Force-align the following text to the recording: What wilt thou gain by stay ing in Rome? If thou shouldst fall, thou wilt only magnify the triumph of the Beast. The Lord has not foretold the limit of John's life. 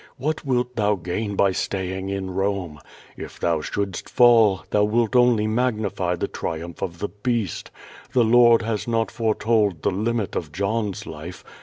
What 0.17 0.43
wilt 0.43 0.77
thou 0.77 0.95
gain 0.95 1.35
by 1.35 1.51
stay 1.51 1.95
ing 1.95 2.09
in 2.09 2.31
Rome? 2.31 2.79
If 3.15 3.39
thou 3.39 3.61
shouldst 3.61 4.09
fall, 4.09 4.65
thou 4.71 4.83
wilt 4.83 5.15
only 5.15 5.45
magnify 5.45 6.15
the 6.15 6.27
triumph 6.27 6.81
of 6.81 6.97
the 6.97 7.07
Beast. 7.09 7.69
The 8.13 8.23
Lord 8.23 8.63
has 8.63 8.87
not 8.87 9.11
foretold 9.11 9.83
the 9.83 9.91
limit 9.91 10.35
of 10.35 10.51
John's 10.51 11.05
life. 11.05 11.43